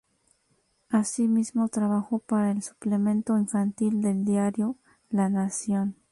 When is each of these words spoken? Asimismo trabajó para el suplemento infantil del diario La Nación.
Asimismo 0.89 1.67
trabajó 1.69 2.17
para 2.17 2.49
el 2.49 2.63
suplemento 2.63 3.37
infantil 3.37 4.01
del 4.01 4.25
diario 4.25 4.75
La 5.11 5.29
Nación. 5.29 5.95